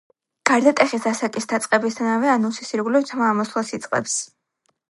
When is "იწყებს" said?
3.79-4.17